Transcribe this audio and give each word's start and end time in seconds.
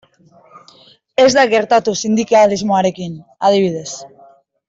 Ez 1.23 1.27
da 1.35 1.43
gertatu 1.51 1.93
sindikalismoarekin, 2.05 3.15
adibidez. 3.51 3.89